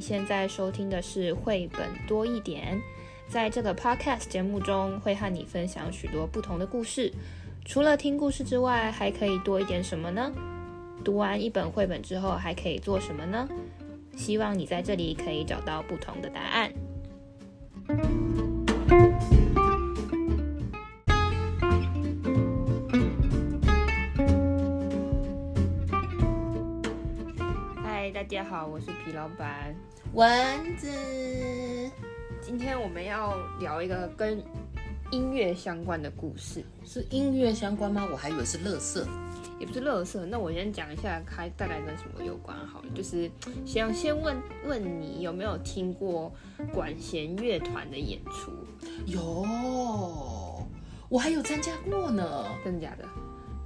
[0.00, 2.80] 现在收听的是绘本多一点，
[3.28, 7.12] 在这个 podcast 节目中会和你分享许多不同的故事。
[7.64, 10.32] 除了听故事之外，还可以多一点什么呢？
[11.04, 13.48] 读完一本绘本之后，还可以做什么呢？
[14.16, 16.72] 希望你在这里可以找到不同的答案。
[28.28, 29.74] 家好，我是皮老板
[30.12, 30.86] 蚊子。
[32.42, 34.44] 今天我们要聊一个跟
[35.10, 38.06] 音乐相关的故事，是音乐相关吗？
[38.12, 39.08] 我还以为是乐色。
[39.58, 42.90] 也不是乐色，那我先讲一下，它大概跟什么有关好了。
[42.94, 43.30] 就是
[43.64, 44.36] 想先问
[44.66, 46.30] 问你有没有听过
[46.70, 48.52] 管弦乐团的演出？
[49.06, 49.46] 有，
[51.08, 52.44] 我还有参加过呢。
[52.62, 53.08] 真的假的？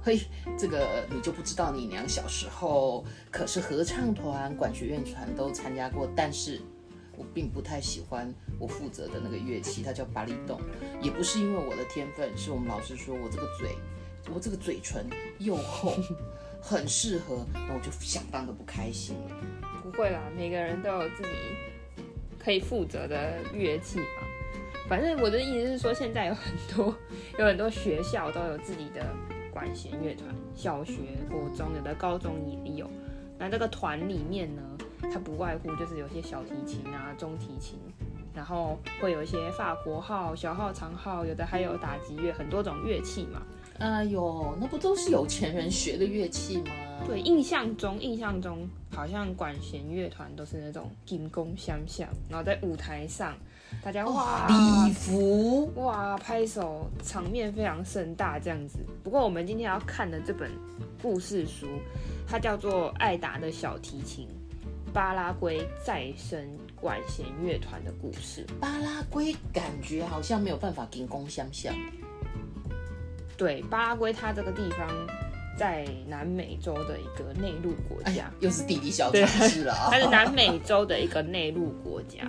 [0.03, 0.19] 嘿，
[0.57, 6.59] 这个你就不知道，你娘小时候可是合唱团、管弦乐团都参加过，但是
[7.15, 10.59] 我并不太喜欢我负责的那个乐器，它叫巴里动，
[11.01, 13.75] 也不是因为我的天分，是我们老师说我这个嘴。
[14.33, 15.05] 我这个嘴唇
[15.39, 15.97] 又厚，
[16.61, 19.17] 很适合，那我就相当的不开心。
[19.81, 21.29] 不会啦，每个人都有自己
[22.39, 24.05] 可以负责的乐器嘛。
[24.87, 26.95] 反正我的意思是说，现在有很多
[27.37, 29.05] 有很多学校都有自己的
[29.53, 30.93] 管弦乐团，小学、
[31.29, 32.33] 国中，有的高中
[32.65, 32.89] 也有。
[33.37, 34.61] 那这个团里面呢，
[35.11, 37.77] 它不外乎就是有些小提琴啊、中提琴，
[38.33, 43.43] 然后会有一些法国号、小号、长号，有的还有打击乐，很多种乐器嘛。
[43.77, 46.71] 哎呦，那不都是有钱人学的乐器吗？
[47.05, 53.35] 对，印象中，印象中好像管弦乐团都是那种金弓相向，然后在舞台上，
[53.81, 58.79] 大家哇礼服哇拍手，场面非常盛大这样子。
[59.03, 60.51] 不过我们今天要看的这本
[61.01, 61.67] 故事书，
[62.27, 64.27] 它叫做《艾达的小提琴：
[64.93, 66.39] 巴拉圭再生
[66.75, 68.45] 管弦乐团的故事》。
[68.59, 71.73] 巴拉圭感觉好像没有办法金光闪闪。
[73.35, 74.87] 对，巴拉圭它这个地方
[75.57, 79.73] 在南美洲的一个内陆国家，又是地理小城市了。
[79.91, 82.19] 它是南美洲的一个内陆国家，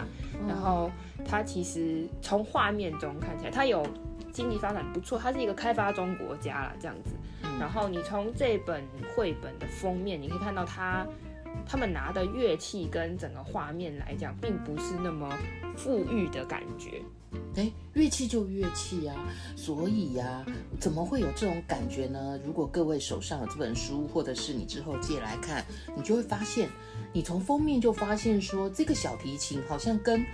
[0.46, 0.90] 然后
[1.24, 3.86] 它其实从画面中看起来，它有
[4.32, 7.10] 经济发展不错，它是一个开发中国家啦，这样子。
[7.58, 8.82] 然后你从这本
[9.14, 11.06] 绘本的封面，你可以看到它
[11.66, 15.30] 他们拿的乐器跟整个画面来讲，并不是那么
[15.76, 17.00] 富裕的感觉。
[17.56, 19.14] 哎，乐器就乐器啊，
[19.56, 20.44] 所以呀、
[20.80, 22.38] 怎么会有这种感觉呢？
[22.44, 25.64] 如果各位手上有这本书，或者是你之后借来看，
[25.96, 26.68] 你就会发现，
[27.12, 30.24] 你从封面就发现说，这个小提琴好像跟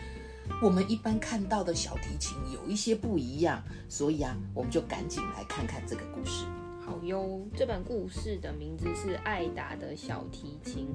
[0.63, 3.63] 我们一般看到的小提琴有一些不一样。
[3.89, 6.47] 所以啊，我们就赶紧来看看这个故事。
[6.83, 10.89] 好哟，这本故事的名字是《爱达的小提琴：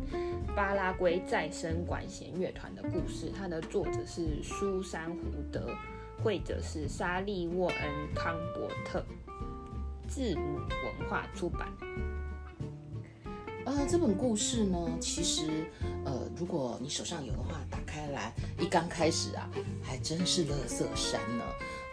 [0.56, 5.22] 巴拉圭再生管弦乐团的故事》，它的作者是苏珊·胡
[5.52, 5.70] 德。
[6.24, 7.78] 绘者是莎莉·沃恩·
[8.16, 9.04] 康伯特，
[10.08, 11.68] 字母文化出版。
[13.66, 15.66] 呃，这本故事呢，其实，
[16.06, 19.50] 呃，如果你手上有的话，打开来，一刚开始啊，
[19.82, 21.44] 还真是垃圾山呢。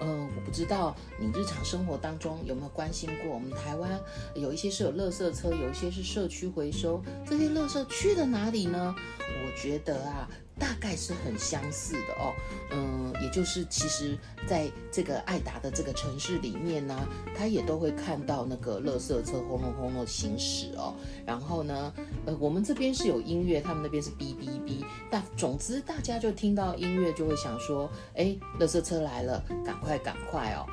[0.01, 3.99] 呃，我不知道你日常生活当中有没有关心过，我们台湾
[4.35, 8.95] 有一些是有垃圾车，有一些是社区回收，这些垃圾去了哪里呢？
[9.19, 10.29] 我觉得啊。
[10.59, 12.33] 大概是很相似的哦，
[12.71, 16.97] 嗯，也就是其实在这个爱达的这个城市里面呢，
[17.37, 20.95] 他也都会看到那个垃圾车轰隆轰隆行驶哦。
[21.27, 21.93] 然后呢，
[22.27, 24.85] 呃，我们这边是有音乐，他们那边是哔哔哔。
[25.11, 30.67] 但总之，大家就听到音乐就会想说，哎，垃圾车来了，赶快赶快哦！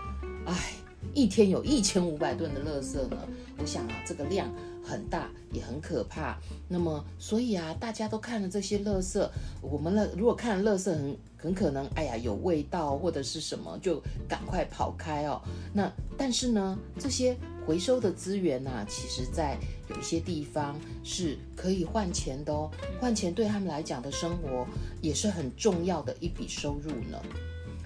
[0.45, 0.73] 哎，
[1.13, 3.17] 一天有一千五百吨的垃圾呢，
[3.57, 4.47] 我想啊，这个量。
[4.83, 9.29] 很大也很可怕，那么所以啊，大家都看了这些垃圾，
[9.61, 15.41] 我们了如果看了垃圾很很可能，哎呀有味道或者是什么，就赶快跑开哦。
[15.73, 19.57] 那但是呢，这些回收的资源呢、其实在
[19.89, 24.65] 有一些地方是可以换钱的哦，换钱对他们来讲的生活
[25.01, 27.21] 也是很重要的一笔收入呢。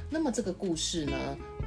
[0.10, 1.18] 那么这个故事呢，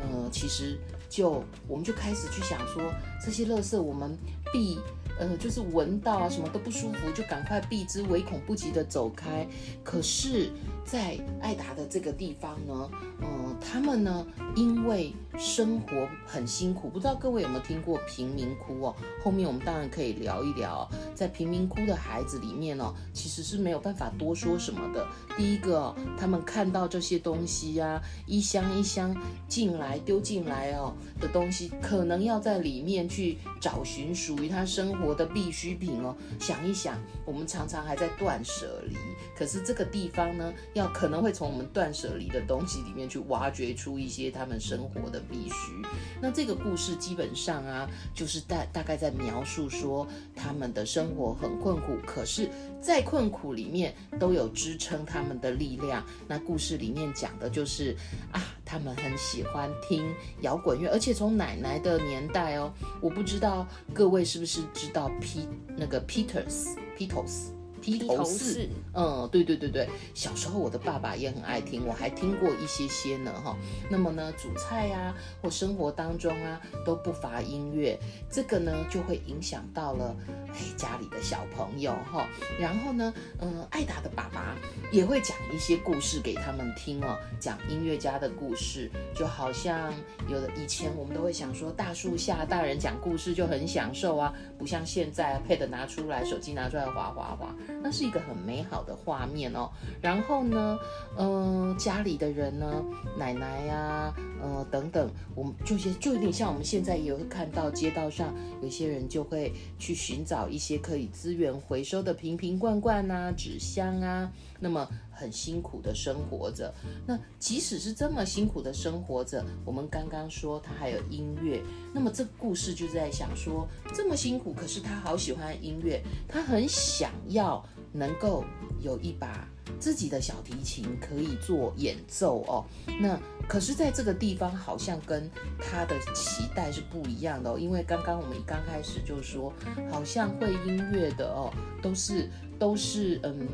[0.01, 0.79] 呃，其实
[1.11, 2.83] 就我们就开始去想说，
[3.25, 4.17] 这些垃圾我们
[4.53, 4.79] 必。
[5.19, 9.47] 呃，就是闻到啊，什么都不舒服，就赶快避之唯恐不及的走开。
[9.83, 10.51] 可是
[10.85, 12.91] 在艾达的这个地方呢，
[13.23, 18.97] 嗯，他们呢，因为生活很辛苦，不知道各位有没有听过贫民窟哦？
[19.23, 25.07] 后面我们当然可以聊一聊，在贫民窟的孩子里面哦，其实是没有办法多说什么的。
[25.37, 29.15] 第一个，他们看到这些东西呀、啊，一箱一箱
[29.47, 36.17] 进来丢进来哦的东西，可能要在里面去找寻属于他生活的必需品哦。
[36.41, 38.97] 想一想，我们常常还在断舍离，
[39.37, 45.83] 可是这个地方呢，要可能会从我们断舍离的东西里面去挖掘出一些他们生活的必须。
[46.21, 52.51] 那这个故事基本上啊，就是大大概在描述说他们的生活很困苦，可是，
[52.81, 56.05] 在困苦里面都有支撑他们的力量。
[56.27, 57.95] 那故事里面讲的就是
[58.33, 65.47] 啊，他们很喜欢听摇滚乐，而且从奶奶的年代哦，我不知道各位是不是知道 P
[65.77, 67.56] 那个 Peters Beatles。
[67.87, 73.57] 披头士，嗯，对对对对，小时候我的爸爸也很爱听，我还听过一些些呢，哈。
[73.89, 77.97] 那么呢，煮菜呀、或生活当中啊，都不乏音乐，
[78.29, 80.17] 这个呢就会影响到了
[80.49, 82.27] 哎家里的小朋友，哈。
[82.59, 84.57] 然后呢，嗯，爱达的爸爸
[84.91, 89.95] 也会讲一些故事给他们听哦，讲音乐家的故事，就好像
[90.29, 97.55] 有的以前我们都会想说，大树下大人讲故事就很享受啊，不像现在 Pad 拿出来，手机拿出来，滑滑滑。
[97.87, 99.71] 那是一个很美好的画面哦。
[100.03, 100.77] 然后呢，
[101.17, 102.85] 嗯、家里的人呢，
[103.17, 114.33] 奶奶呀、啊，呃，等等，我们就些就有点像我们现在也会看到街道上有些人就会去寻找一些可以资源回收的瓶瓶罐罐啊、纸箱啊。
[114.59, 116.75] 那么很辛苦的生活着。
[117.07, 121.63] 那即使是这么辛苦的生活着，我们刚刚说他还有音乐。
[121.95, 127.65] 那么这个故事就在想说，这么辛苦，可是他好喜欢音乐，他很想要。
[127.97, 128.45] 能够
[128.81, 129.49] 有一把
[129.81, 132.65] 自己的小提琴可以做演奏哦，
[133.01, 135.29] 那可是在这个地方好像跟
[135.59, 139.53] 他的期待是不一样的哦，因为刚刚我们刚开始就说，
[139.91, 141.53] 好像会音乐的哦，
[141.83, 143.49] 都是都是嗯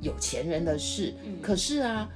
[0.00, 1.14] 有钱人的事。
[1.42, 2.08] 可是啊，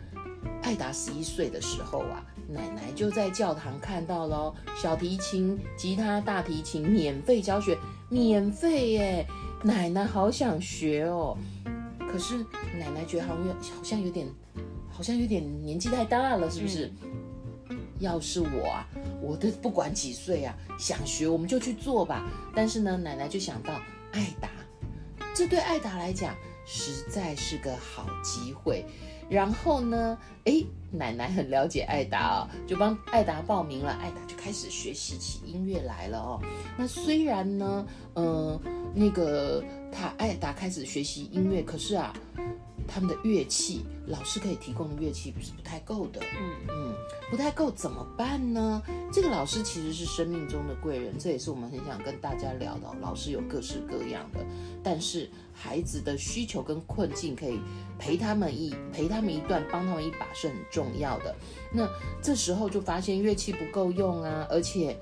[0.62, 7.76] 艾达十一岁的时候啊，奶奶就在教堂看到了小提琴、吉他、大提琴免费教学，
[8.08, 9.26] 免费耶。
[9.64, 11.38] 奶奶好想学哦，
[12.12, 12.44] 可是
[12.78, 14.28] 奶奶觉得好像好像有点，
[14.90, 16.92] 好像有点年纪太大了，是不是？
[17.70, 17.78] 嗯。
[18.00, 18.86] 要是我啊，
[19.22, 22.28] 我的不管几岁啊，想学我们就去做吧。
[22.52, 23.80] 但是呢，奶奶就想到
[24.10, 24.48] 艾达，
[25.32, 26.34] 这对艾达来讲
[26.66, 28.84] 实在是个好机会。
[29.32, 36.40] 然后呢，哎，奶奶很了解艾达哦，就帮艾达报名了，艾达就开始学习起音乐来了哦。
[36.76, 38.60] 那虽然呢，嗯、
[38.94, 42.12] 那个他艾达开始学习音乐，可是啊。
[42.86, 46.94] 他们的乐器，老师可以提供的乐器不是不太够的，嗯嗯，
[47.30, 48.82] 不太够怎么办呢？
[49.12, 52.88] 这个老师其实是生命中的贵人，这也是我们很想跟大家聊的。
[53.00, 54.40] 老师有各式各样的，
[54.82, 57.58] 但是孩子的需求跟困境可以
[57.98, 61.34] 陪他们一陪他们一段，帮他们一把是很重要的。
[61.72, 61.88] 那
[62.22, 64.96] 这时候就发现乐器不够用啊，而且。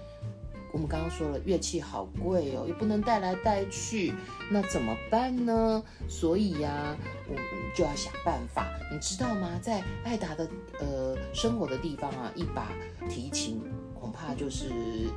[0.72, 4.12] 我们刚刚说了，乐器好贵哦，也不能带来带去，
[4.50, 5.82] 那怎么办呢？
[6.08, 6.96] 所以呀、
[7.28, 7.42] 我们
[7.74, 8.68] 就要想办法。
[8.92, 9.58] 你知道吗？
[9.60, 10.48] 在爱达的
[10.80, 12.68] 呃生活的地方啊，一把
[13.08, 13.60] 提琴
[13.94, 14.66] 恐怕就是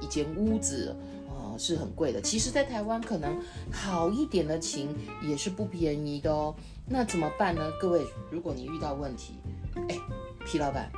[0.01, 0.95] 一间屋子
[1.27, 2.21] 哦、呃，是很贵的。
[2.21, 3.39] 其实，在台湾可能
[3.71, 6.55] 好一点的琴也是不便宜的哦。
[6.87, 7.71] 那怎么办呢？
[7.79, 9.35] 各位，如果你遇到问题，
[9.87, 9.97] 哎，
[10.45, 10.91] 皮老板，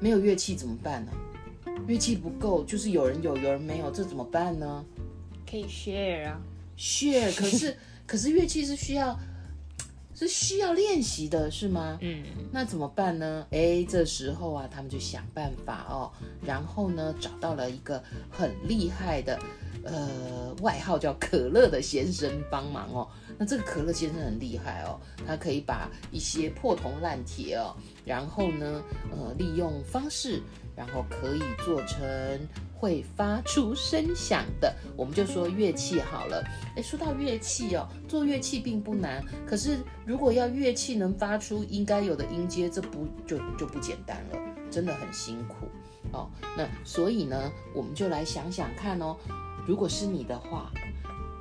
[0.00, 1.12] 没有乐器怎么办呢？
[1.86, 4.84] 乐器不够，就是有人有，有人没有，这怎么办呢？
[5.48, 6.40] 可以 share 啊
[6.78, 7.34] ，share。
[7.34, 7.76] 可是，
[8.06, 9.18] 可是乐器是需要，
[10.14, 11.98] 是需要练习的，是吗？
[12.00, 12.22] 嗯。
[12.52, 13.46] 那怎么办呢？
[13.50, 16.12] 哎，这时候啊，他们就想办法哦，
[16.44, 19.38] 然后呢，找到了一个很厉害的，
[19.82, 23.08] 呃，外号叫可乐的先生帮忙哦。
[23.40, 30.42] 那这个可乐先生很厉害哦，他可以把一些破铜烂铁哦，然后呢，呃，利用方式。
[30.76, 32.00] 然后可以做成
[32.74, 36.42] 会发出声响的，我们就说乐器好了。
[36.74, 44.38] 诶，说到乐器哦，做乐器并不难，可是如果要乐器能发出应该有的音阶，这不就就不简单了，
[44.70, 45.66] 真的很辛苦
[46.12, 46.30] 哦。
[46.56, 49.14] 那所以呢，我们就来想想看哦，
[49.66, 50.72] 如果是你的话。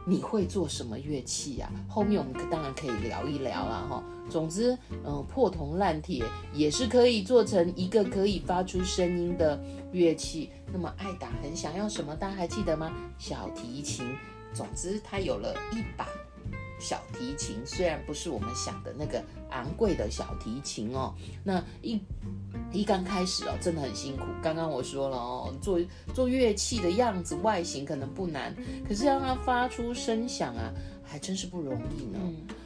[0.10, 1.70] 你会做什么乐器呀？
[1.88, 4.04] 后面我们当然可以聊一聊啦，哈。
[4.28, 4.76] 总之，
[5.06, 9.60] 嗯，破铜烂铁也是可以做成一个可以发出声音的
[9.92, 10.50] 乐器。
[10.74, 12.16] 那么爱达很想要什么？
[12.16, 12.92] 大家还记得吗？
[13.20, 14.06] 小提琴。
[14.52, 16.08] 总之，他有了一把
[16.80, 19.22] 小提琴，虽然不是我们想的那个
[19.52, 22.00] 昂贵的小提琴哦，那一
[22.72, 24.24] 一刚开始哦，真的很辛苦。
[24.42, 25.80] 刚刚我说了哦，做
[26.14, 28.56] 做乐器的样子外形可能不难，
[28.88, 30.72] 可是让它发出声响啊，
[31.04, 32.20] 还真是不容易呢。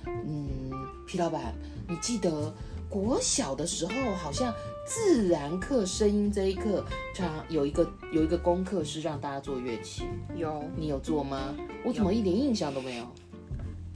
[0.06, 0.72] 嗯，
[1.08, 1.54] 皮老板，
[1.88, 2.54] 你记得
[2.90, 4.54] 国小的时候好像
[4.86, 10.04] 自然课声音这一课，它有一个有一个功课是让大家做乐器，
[10.36, 11.56] 有，你有做吗？
[11.84, 13.08] 我怎么一点印象都没有？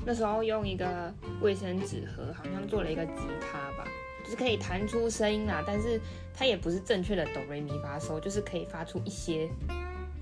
[0.08, 3.86] 那时候用一个卫生纸盒，好像做了一个吉他吧，
[4.24, 6.00] 就是可以弹出声音啦，但是
[6.34, 9.50] 它也不是正确的哆来咪发嗦，就是可以发出一些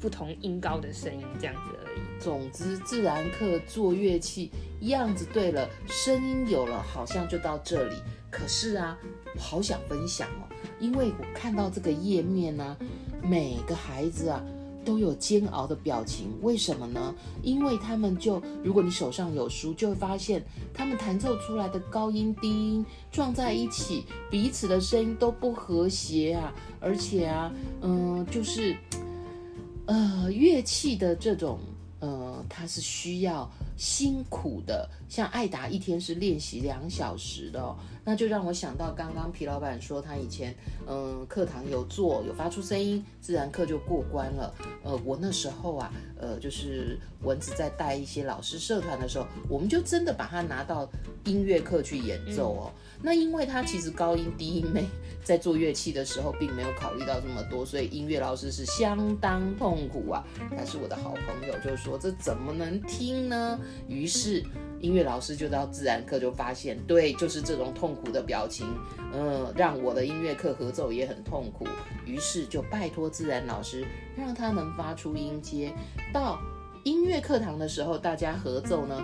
[0.02, 2.00] 不同音高的声音这样子而已。
[2.20, 4.50] 总之，自然课做乐器
[4.82, 7.96] 样子对了，声音有了，好像就到这里。
[8.32, 8.98] 可是啊，
[9.38, 10.50] 好想分享哦，
[10.80, 12.78] 因为我看到这个页面呢、啊，
[13.22, 14.44] 每个孩子啊。
[14.86, 17.14] 都有煎熬的表情，为什么呢？
[17.42, 20.42] 因为他们就，如果你手上有书，就会发现
[20.74, 27.52] 他们弹奏出来的高音低音撞在一起，彼此的声音都不和谐啊，而且啊，
[27.82, 28.78] 嗯、就是，
[29.88, 31.60] 呃，乐器的这种，
[32.00, 37.76] 呃，他是需要辛苦的，像艾达一天是练习两小时的哦。
[38.08, 40.54] 那就让我想到刚刚皮老板说他以前，
[40.88, 44.54] 嗯，课堂有做有发出声音，自然课就过关了。
[44.84, 50.88] 呃，我那时候啊，呃，就是蚊子在带一些老师社团的时候，我们就真的把它拿到
[51.24, 52.72] 音乐课去演奏哦。
[52.98, 54.86] 嗯、那因为他其实高音低音没
[55.24, 60.24] 在做乐器的时候，并没有考虑到这么多，所以音乐老师是相当痛苦啊。
[60.56, 63.58] 他是我的好朋友，就是我这怎么能听呢？
[63.88, 64.44] 于是。
[64.82, 68.68] 音乐老师就到自然课就发现，对，就是这种痛苦的表情，
[69.14, 71.66] 嗯，让我的音乐课合奏也很痛苦。
[72.06, 73.84] 于是就拜托自然老师，
[74.16, 75.74] 让他能发出音阶。
[76.14, 76.40] 到
[76.84, 79.02] 音乐课堂的时候，大家合奏呢，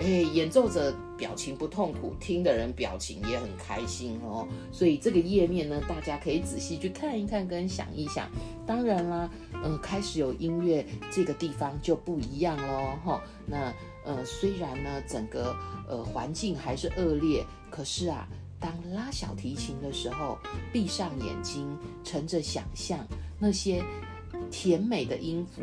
[0.00, 4.46] 哎，演奏者表情不痛苦，听的人表情也很开心哦。
[4.72, 8.28] 所以这个页面呢，大家可以仔细去看一看，跟想一想。
[8.66, 9.30] 当然啦，
[9.64, 13.72] 嗯，开始有音乐这个地方就不一样喽，哈，那。
[14.06, 15.56] 呃，虽然呢，整个
[15.88, 18.28] 呃环境还是恶劣，可是啊，
[18.60, 20.36] 当拉小提琴的时候，
[20.70, 21.66] 闭上眼睛，
[22.04, 22.98] 乘着想象
[23.38, 23.82] 那些
[24.50, 25.62] 甜美的音符，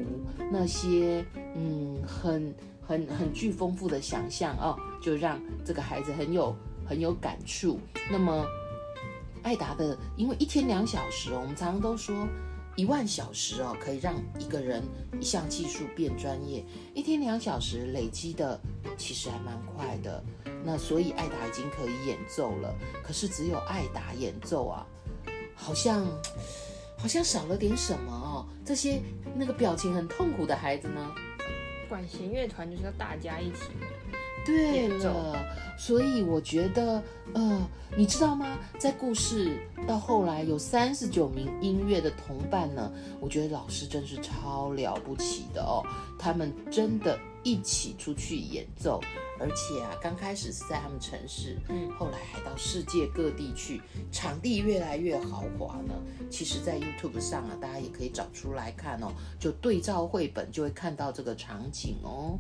[0.52, 1.24] 那些
[1.56, 7.80] 嗯很很很具丰富的想象哦，就让这个孩子很有很有感触。
[8.10, 8.46] 那么，
[9.44, 12.28] 艾达的，因为一天两小时，我们常常都说。
[12.78, 14.82] 一万小时哦，可以让一个人
[15.20, 16.64] 一项技术变专业。
[16.96, 18.58] 一天两小时累积的
[18.98, 20.24] 其实还蛮快的。
[20.64, 22.74] 那所以艾达已经可以演奏了，
[23.04, 24.88] 可是只有艾达演奏啊，
[25.54, 26.06] 好像
[26.98, 28.48] 好像少了点什么哦。
[28.64, 29.02] 这些
[29.36, 31.14] 那个表情很痛苦的孩子呢？
[31.92, 33.66] 管弦乐团就是要大家一起。
[34.46, 35.36] 对了，
[35.78, 37.68] 所以我觉得，呃，
[37.98, 38.58] 你知道吗？
[38.80, 45.84] 在故事到后来有三十九名音乐的同伴呢，我觉得老师真是超了不起的哦。
[46.18, 49.02] 他们真的一起出去演奏，
[49.42, 53.82] 而且啊，刚开始是在他们城市，嗯，后来还到世界各地去，
[54.12, 55.96] 场地越来越豪华呢。
[56.30, 62.38] 其实，在 YouTube 上啊，大家也可以找出来看哦，就对照绘本就会看到这个场景哦。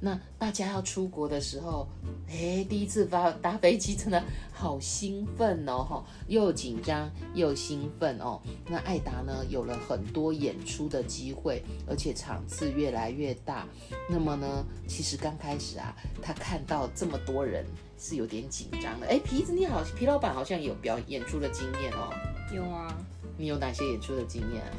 [0.00, 1.88] 那大家要出国的时候，
[2.28, 8.40] 哎，第一次发搭飞机，真的好兴奋哦，又紧张又兴奋哦。
[8.68, 13.66] 那艾达呢，有了很多演出的机会，而且场次越来越大。
[14.08, 17.66] 那么呢，其实刚开始啊，他看到这么多人
[17.98, 19.06] 是有点紧张的。
[19.08, 22.10] 哎，皮子你好，皮老板好像有表演出的经验哦。
[22.54, 22.96] 有啊。
[23.36, 24.70] 你有哪些演出的经验啊？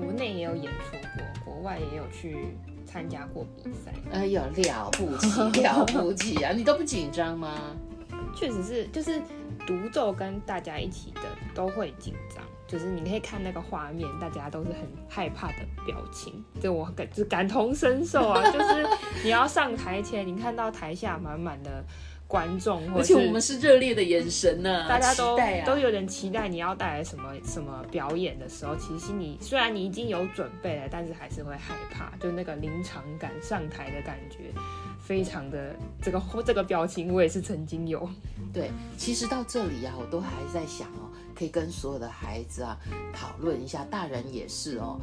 [0.00, 2.56] 国内也有演出过，国外也有去。
[2.90, 6.52] 参加过比赛，哎呦，了不起，了不起啊！
[6.52, 7.54] 你都不紧张吗？
[8.34, 9.20] 确实是，就是
[9.66, 11.20] 独奏跟大家一起的
[11.54, 15.54] 都会紧张，就是你可以看那个画面，大家都是很害怕的
[15.84, 18.42] 表情，就我感就感同身受啊！
[18.50, 18.86] 就是
[19.22, 21.84] 你要上台前，你看到台下满满的。
[22.28, 34.52] 观众，而且我们是热烈的眼神呢、啊，大家都、啊、都有点期待你要带来什么什么表演的时候，其实心里虽然你已经有准备了，但是还是会害怕，就那个临场感上台的感觉，
[35.00, 38.06] 非常的这个这个表情，我也是曾经有。
[38.52, 41.08] 对，其实到这里啊，我都还在想哦。
[41.38, 42.76] 可以跟所有的孩子啊
[43.12, 44.98] 讨论一下，大人也是哦。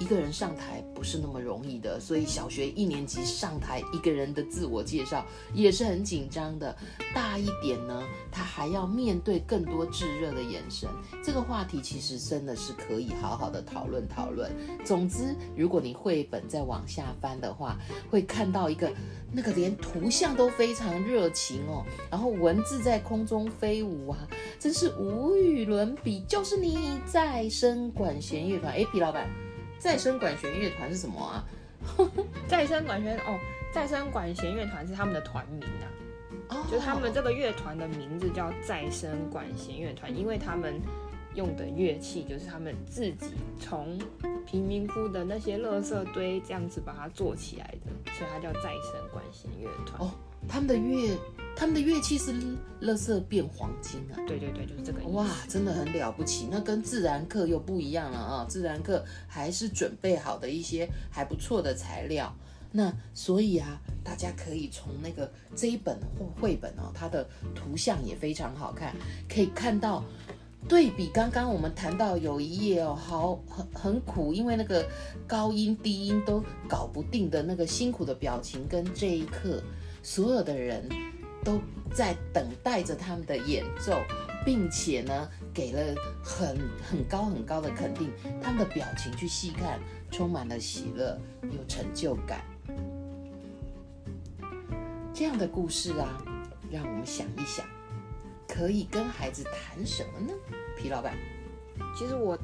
[0.00, 6.74] 一个人上台不是那么容易的，所以小学一年级上台一个人的自我介绍也是很紧张的。
[7.12, 10.88] 大一点呢，他还要面对更多炙热的眼神。
[11.20, 14.52] 这个话题其实真的是可以好好的讨论讨论。
[14.84, 17.76] 总之，如果你绘本再往下翻的话，
[18.08, 18.88] 会看到一个
[19.32, 24.18] 那个连图像都非常热情哦，然后文字在空中飞舞啊，
[24.60, 26.20] 真是无语伦比。
[26.28, 29.28] 就是你再生管弦乐团，哎，皮老板。
[29.78, 31.44] 再生管弦乐团是什么啊？
[32.48, 33.38] 再生管弦哦，
[33.72, 35.86] 再生管弦乐团是他们的团名啊。
[36.48, 40.80] 哦，就他们这个乐团的名字叫再生管弦乐团，因为他们
[41.34, 43.14] 用的乐器就是他们自己
[43.60, 43.96] 从
[44.46, 50.00] 贫民窟的那些垃圾堆这样子把它做起来的，所以它叫再生管弦乐团。
[50.00, 50.12] 哦，
[50.48, 51.16] 他们的乐。
[51.58, 52.32] 他们的乐器是
[52.78, 54.14] 乐色变黄金啊！
[54.28, 55.10] 对对对，就是这个意思。
[55.10, 56.46] 哇，真的很了不起。
[56.48, 58.46] 那跟自然课又不一样了啊！
[58.48, 62.32] 自然课还是准备好的一些还不错的材料。
[62.70, 65.98] 那所以啊，大家可以从那个这一本
[66.40, 68.94] 绘本哦，它的图像也非常好看，
[69.28, 70.04] 可以看到
[70.68, 74.88] 对比刚刚我们谈到有一页哦，好很很苦，因为那个
[75.26, 79.60] 高音低音都搞不定的那个辛苦的表情，跟这一刻
[80.04, 80.88] 所有的人。
[81.44, 81.60] 都
[81.94, 84.00] 在等待着他们的演奏，
[84.44, 88.10] 并且呢，给了很很高很高的肯定。
[88.42, 89.80] 他们的表情去细看，
[90.10, 92.44] 充满了喜乐，有成就感。
[95.14, 96.22] 这样的故事啊，
[96.70, 97.66] 让我们想一想，
[98.46, 100.32] 可以跟孩子谈什么呢？
[100.76, 101.16] 皮老板，
[101.96, 102.38] 其实我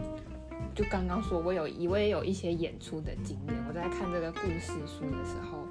[0.74, 3.64] 就刚刚说，我有一位有一些演出的经验。
[3.68, 5.64] 我在看这个故事书的时候，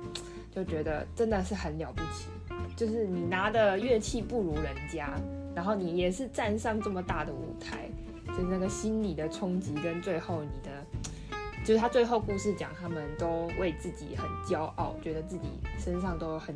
[0.49, 2.27] 就觉得真的是很了不起。
[2.75, 5.13] 就是你拿的乐器不如人家，
[5.55, 7.87] 然后你也是站上这么大的舞台，
[8.27, 10.85] 就是那个心理的冲击跟最后你的，
[11.63, 15.43] 就是他最后故事讲，他们都为自己很骄傲，觉得自己
[15.77, 16.55] 身上都很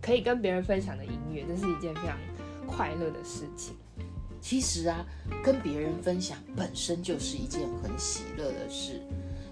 [0.00, 2.16] 可以跟别人分享的音乐，这是一件非常
[2.66, 3.74] 快乐的事情。
[4.40, 5.04] 其实啊，
[5.42, 9.02] 跟别人分享本身就是一件很喜乐的事，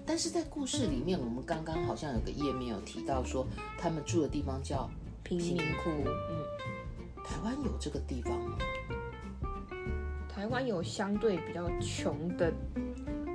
[0.05, 3.45] 但是在故事里面，我们刚刚好像有个页面有提到说，
[3.77, 4.89] 他们住的地方叫。
[5.37, 8.57] 贫民窟，嗯，台湾有这个地方吗？
[10.27, 12.51] 台湾有相对比较穷的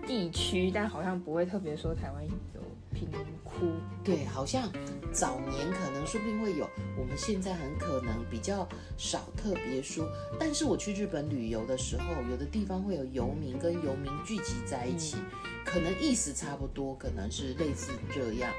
[0.07, 2.61] 地区，但好像不会特别说台湾有
[2.93, 3.67] 贫民窟。
[4.03, 4.69] 对，好像
[5.15, 6.69] 早年可能说不定会有，
[6.99, 8.69] 我们现在很可能比较
[8.99, 10.05] 少特别说。
[10.41, 15.17] 但是我去日本旅游的时候，有的地方会有游民跟游民聚集在一起。
[15.65, 18.53] 可能意思差不多，可能是类似这样。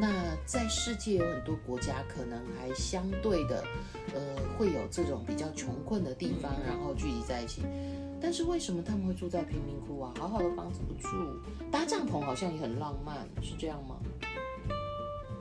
[0.00, 3.62] 那在世界有很多国家，可能还相对的，
[4.14, 4.20] 呃，
[4.56, 7.62] 会有这种比较穷困的地方，然后聚集在一起。
[8.18, 10.14] 但是为什么他们会住在贫民窟啊？
[10.18, 11.08] 好好的房子不住，
[11.70, 13.96] 搭帐篷好像也很浪漫，是这样吗？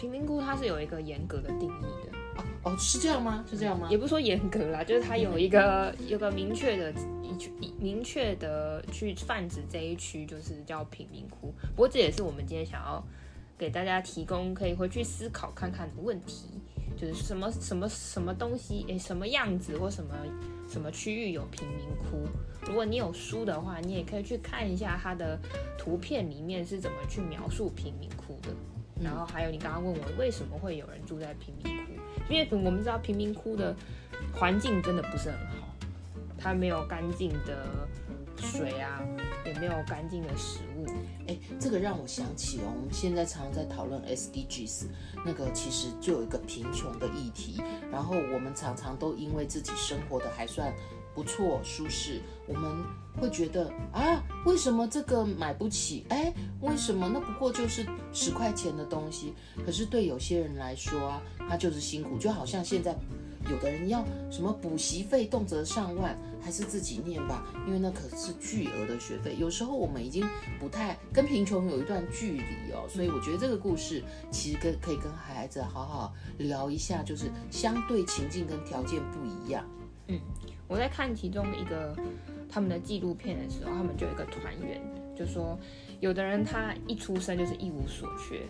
[0.05, 2.15] 贫民窟它是有一个严格的定义的。
[2.63, 3.43] 哦，是这样吗？
[3.49, 3.87] 是这样吗？
[3.89, 11.51] 也不说严格啦，就是它有一个有个明确的一区，明确的去泛指这一区，就是叫贫民窟。
[11.75, 13.03] 不过这也是我们今天想要
[13.57, 16.61] 给大家提供可以回去思考看看的问题，
[16.95, 20.13] 就是什么什么什么东西，诶，什么样子或什么
[20.69, 22.27] 什么区域有贫民窟？
[22.67, 25.39] 如果你有书的话，你也可以去看一下它的
[25.79, 28.49] 图片里面是怎么去描述贫民窟的。
[29.01, 31.91] 然后还有你刚刚问我为什么会有人住在贫民窟？
[32.29, 33.75] 因为我们知道贫民窟的
[34.33, 35.67] 环境真的不是很好，
[36.37, 37.87] 它没有干净的
[38.37, 39.01] 水啊，
[39.45, 40.85] 也没有干净的食物。
[41.27, 44.85] 哎，这个让我想起哦，我们现在常常在讨论 SDGs，
[45.25, 50.73] 那个其实就有一个贫穷的议题，然后我们常常都因为自己生活的还算
[51.15, 52.83] 不错、舒适，我们
[53.17, 56.05] 会觉得啊，为什么这个买不起？
[56.09, 59.33] 哎，为什么那不过就是十块钱的东西？
[59.65, 62.93] 可是对有些人来说啊，他就是辛苦，就好像现在
[63.49, 69.37] 有的人要什么补习费，动辄上万，还是自己念吧，因为那可是巨额的学费。
[69.39, 70.27] 有时候我们已经
[70.59, 79.65] 不太跟贫穷有一段距离哦，所以我觉得这个故事其实跟可以跟孩子好好聊一下，就是相对情境跟条件不一样，
[80.07, 80.19] 嗯。
[80.67, 81.95] 我在看其中一个
[82.49, 84.81] 他们的纪录片的时候，他们就有一个团员
[85.15, 85.57] 就说，
[85.99, 88.41] 有的人他一出生就是一无所缺，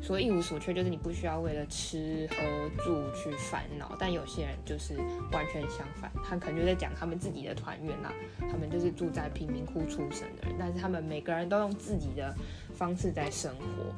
[0.00, 2.36] 所谓一无所缺就是你不需要为了吃喝
[2.82, 4.96] 住去烦恼，但有些人就是
[5.32, 12.34] 完全相反，他可能就在讲他们自己的团员啦，他们就是住在贫民窟出生的人，但是他们每个人都用自己的
[12.72, 13.94] 方式在生活，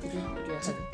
[0.00, 0.93] 我觉得很。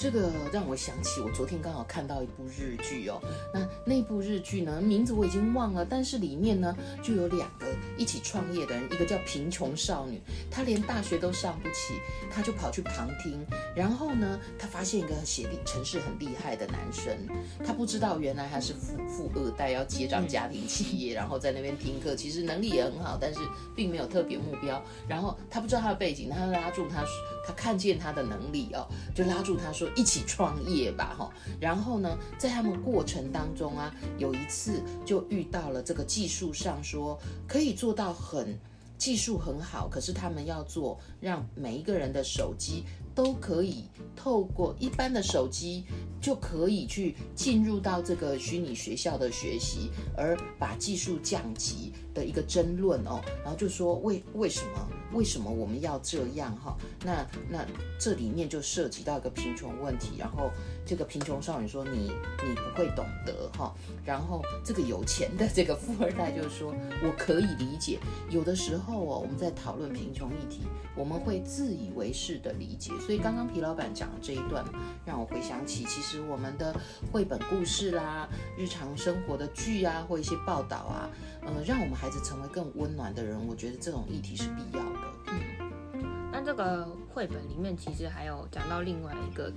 [0.00, 3.20] 这个让我想起我昨天刚好看到一部日剧哦。
[3.52, 7.66] 那那部日剧呢，名字我已经忘了，但是里面呢就有两个
[7.98, 10.18] 一起创业的人，一个叫贫穷少女，
[10.50, 13.44] 她连大学都上不起，她就跑去旁听。
[13.76, 17.14] 然后呢，她发现一个写城市很厉害的男生，
[17.62, 23.40] 她不知道原来他是富富二代，要接掌家庭企业，然后在那边听课，其实能力也很好，但是
[23.76, 24.82] 并没有特别目标。
[25.06, 27.04] 然后她不知道他的背景，她拉住他，
[27.46, 29.89] 他看见他的能力哦，就拉住他说。
[29.96, 38.58] 一起创业吧，哈，然后呢，在他们过程当中啊，有一次就遇到了这个技术上说可以做到很
[38.98, 45.84] 技术很好，可是他们要做让每一个人的手机都可以透过一般的手机
[46.20, 54.88] 就可以去进入到这个虚拟学校的学习，而把技术降级的一个争论哦，然后就说为为什么？
[55.12, 56.76] 为什么我们要这样哈？
[57.04, 57.66] 那那
[57.98, 60.52] 这里面就涉及到一个贫穷问题，然后
[60.86, 62.12] 这个贫穷少女说你
[62.46, 67.98] 你不会懂得哈，然后这个有钱的这个富二代就是说我可以理解，
[68.30, 70.62] 有的时候哦我们在讨论贫穷议题，
[70.94, 74.64] 我们会自以为是的理解，所以刚刚皮老板讲的这一段
[75.04, 76.72] 让我回想起，其实我们的
[77.10, 81.10] 绘本故事啦、日常生活的剧啊或一些报道啊，
[81.42, 84.98] 呃，让我们孩子成为更温暖的人，我觉得这种议题是必要的。
[85.26, 89.52] 嗯，那这个绘本里面其实还有讲到另外一个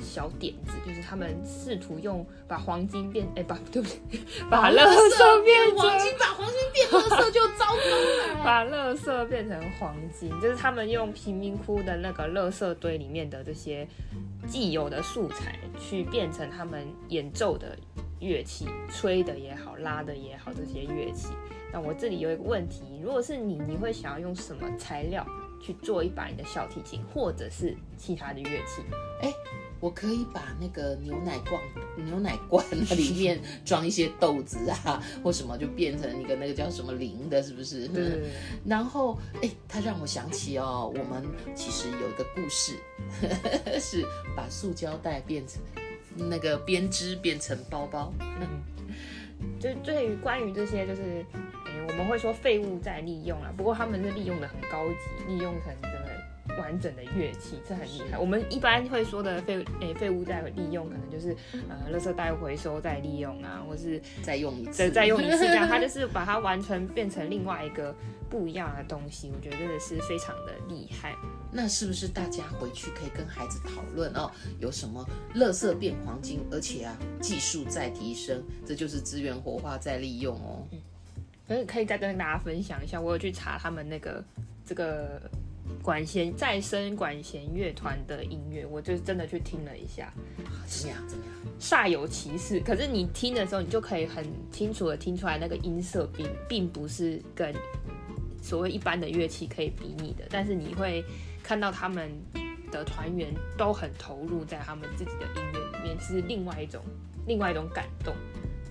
[0.00, 4.20] 小点子，就是他们试图用把黄金变，哎，把对不对？
[4.48, 8.42] 把乐色变黄金，把黄金变乐色就糟糕了。
[8.44, 13.86] 把乐色变成黄金，就是他们用贫民窟的那个乐色堆里面的这些
[14.46, 17.76] 既有的素材，去变成他们演奏的
[18.20, 21.28] 乐器，吹的也好，拉的也好，这些乐器。
[21.72, 25.26] 那我这里有一个问题，如果是你，你会想要用什么材料
[25.60, 28.82] 去做一把你的小提琴，或者是其他的乐器？
[29.22, 29.32] 哎，
[29.78, 31.62] 我可以把那个牛奶罐、
[32.04, 37.86] 牛奶罐那里面装一些豆子啊， 或什么，就变成一个那个叫什么铃的，是不是？
[37.86, 38.30] 对，对，对。
[38.64, 41.22] 然后，哎，它让我想起哦，我们
[41.54, 42.74] 其实有一个故事，
[43.78, 44.04] 是
[44.36, 45.62] 把塑胶袋变成
[46.16, 48.12] 那个编织变成包包。
[49.58, 51.24] 就对于关于这些，就是。
[51.88, 54.94] 我们会说废物再利用啊，不过他们是利用的很高级，
[55.26, 55.74] 利用成
[56.60, 58.18] 完整的乐器，这很厉害。
[58.18, 61.34] 我们一般会说的废诶废物再利用，可能就是
[61.68, 67.94] 呃垃圾袋回收再利用啊，或是再用一次，再用一次这样，它就是把它完全变成另外一个
[68.28, 69.32] 不一样的东西。
[69.34, 71.16] 我觉得真的是非常的厉害。
[71.52, 74.30] 那是不是大家回去可以跟孩子讨论哦？
[74.60, 80.66] 有什么垃圾变黄金，而且啊技术在提升，这就是资源活化再利用哦。
[80.70, 80.78] 嗯
[81.48, 84.24] 可以可以再跟大家分享一下，我有去查他们那个
[84.64, 85.20] 这个
[85.82, 90.12] 管弦再生管弦乐团的音乐，我就真的去听了一下，
[90.66, 91.08] 怎么样？
[91.08, 91.34] 怎么样？
[91.58, 92.60] 煞有其事。
[92.60, 97.54] 可是你听的时候，你就可以很清楚的听出来，那个音色并并不是跟
[98.42, 100.24] 所谓一般的乐器可以比拟的。
[100.30, 101.04] 但是你会
[101.42, 102.10] 看到他们
[102.70, 106.82] 的团员都很投入在他们自己的音乐里面，是另外一种
[107.26, 108.14] 另外一种感动。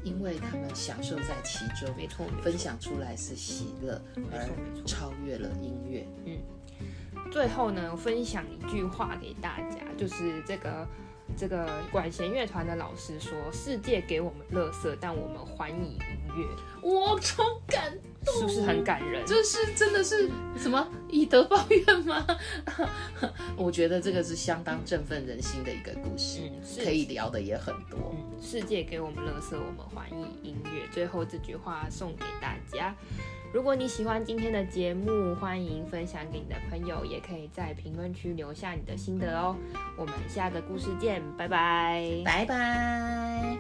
[0.02, 4.48] 因为他们享受在其中，没错，分享出来是喜乐，而
[4.86, 6.08] 超越了音乐。
[6.24, 6.38] 嗯，
[7.32, 10.88] 最后呢，分享一句话给大家，就是这个
[11.38, 16.00] 这个管弦乐团的老师说：“世界给我们乐色，但我们还以音
[16.36, 16.46] 乐。”
[16.82, 17.94] 我超感
[18.26, 19.24] 动，是不是很感人？
[19.28, 22.26] 这是真的是什么以德报怨吗？
[23.56, 28.16] 我觉得这个是相当振奋人心的一个故事，嗯、可以聊的也很多。
[28.16, 30.88] 嗯、世界给我们乐色，我们还以音乐。
[30.92, 32.96] 最后这句话送给大家：
[33.52, 39.56] 如果你喜欢今天的节目欢迎分享给你的朋友也可以在评论区留下你的心得哦。
[39.98, 42.22] 我们下个故事见拜拜。
[42.24, 43.58] 拜拜。